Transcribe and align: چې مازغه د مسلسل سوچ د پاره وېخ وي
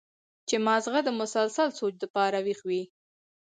چې 0.47 0.55
مازغه 0.65 0.99
د 1.03 1.09
مسلسل 1.19 1.69
سوچ 1.79 1.93
د 1.99 2.03
پاره 2.15 2.39
وېخ 2.45 2.59
وي 2.69 2.83